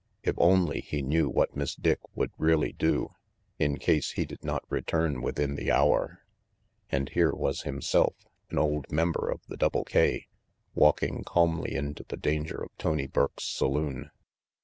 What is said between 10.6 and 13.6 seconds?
walking calmly into the danger of Tony Burke's